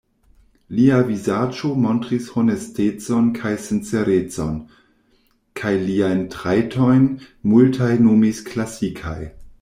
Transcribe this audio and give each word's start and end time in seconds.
Lia 0.77 0.95
vizaĝo 1.07 1.69
montris 1.81 2.29
honestecon 2.37 3.27
kaj 3.39 3.51
sincerecon; 3.65 4.55
kaj 5.61 5.73
liajn 5.89 6.23
trajtojn 6.37 7.05
multaj 7.53 7.91
nomis 8.07 8.41
klasikaj. 8.49 9.19